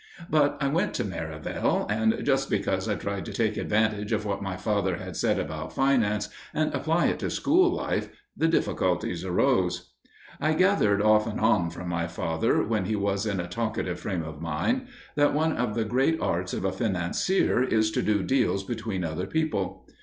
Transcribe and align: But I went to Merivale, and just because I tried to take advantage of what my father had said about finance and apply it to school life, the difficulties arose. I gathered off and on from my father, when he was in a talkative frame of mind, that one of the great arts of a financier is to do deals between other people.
But 0.31 0.57
I 0.59 0.67
went 0.67 0.95
to 0.95 1.03
Merivale, 1.03 1.85
and 1.87 2.25
just 2.25 2.49
because 2.49 2.89
I 2.89 2.95
tried 2.95 3.23
to 3.27 3.31
take 3.33 3.55
advantage 3.55 4.11
of 4.11 4.25
what 4.25 4.41
my 4.41 4.57
father 4.57 4.95
had 4.97 5.15
said 5.15 5.37
about 5.37 5.73
finance 5.75 6.27
and 6.55 6.73
apply 6.73 7.05
it 7.05 7.19
to 7.19 7.29
school 7.29 7.69
life, 7.71 8.09
the 8.35 8.47
difficulties 8.47 9.23
arose. 9.23 9.93
I 10.39 10.55
gathered 10.55 11.03
off 11.03 11.27
and 11.27 11.39
on 11.39 11.69
from 11.69 11.87
my 11.87 12.07
father, 12.07 12.63
when 12.63 12.85
he 12.85 12.95
was 12.95 13.27
in 13.27 13.39
a 13.39 13.47
talkative 13.47 13.99
frame 13.99 14.23
of 14.23 14.41
mind, 14.41 14.87
that 15.13 15.35
one 15.35 15.55
of 15.55 15.75
the 15.75 15.85
great 15.85 16.19
arts 16.19 16.51
of 16.51 16.65
a 16.65 16.71
financier 16.71 17.61
is 17.61 17.91
to 17.91 18.01
do 18.01 18.23
deals 18.23 18.63
between 18.63 19.03
other 19.03 19.27
people. 19.27 19.85